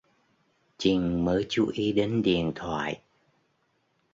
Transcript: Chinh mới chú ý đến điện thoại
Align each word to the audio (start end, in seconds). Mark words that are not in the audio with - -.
Chinh 0.77 1.25
mới 1.25 1.45
chú 1.49 1.67
ý 1.73 1.91
đến 1.91 2.21
điện 2.21 2.51
thoại 2.55 3.01